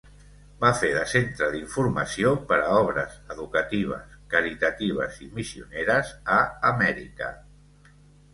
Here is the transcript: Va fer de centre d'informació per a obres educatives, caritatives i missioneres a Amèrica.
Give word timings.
Va 0.61 0.69
fer 0.77 0.87
de 0.93 1.01
centre 1.09 1.49
d'informació 1.55 2.31
per 2.51 2.57
a 2.61 2.71
obres 2.85 3.13
educatives, 3.35 4.17
caritatives 4.33 5.21
i 5.27 5.31
missioneres 5.37 6.11
a 6.39 6.41
Amèrica. 6.73 7.31